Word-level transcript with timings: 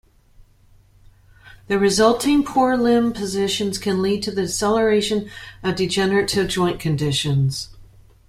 The 1.67 1.77
resulting 1.77 2.43
poor 2.43 2.75
limb 2.75 3.13
positions 3.13 3.77
can 3.77 4.01
lead 4.01 4.23
to 4.23 4.31
the 4.31 4.41
acceleration 4.45 5.29
of 5.61 5.75
degenerative 5.75 6.47
joint 6.47 6.79
conditions. 6.79 7.69